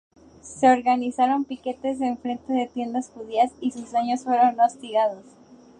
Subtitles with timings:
[0.41, 5.23] Se organizaron piquetes en frente de tiendas judías y sus dueños fueron hostigados.